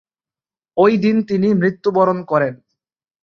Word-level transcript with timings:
ওই 0.77 0.93
দিন 0.97 1.15
তিনি 1.23 1.47
মৃত্যুবরণ 1.53 2.17
করেন। 2.23 2.53